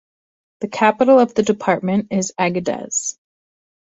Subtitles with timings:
[0.61, 3.19] The capital of the department is Agadez.